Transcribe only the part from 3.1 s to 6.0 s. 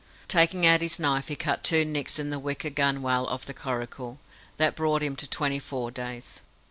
of the coracle. That brought him to twenty four